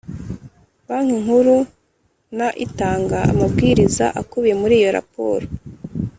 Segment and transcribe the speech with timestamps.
[0.87, 1.57] Banki Nkuru
[2.37, 5.45] na itanga amabwiriza akubiye muri iyo raporo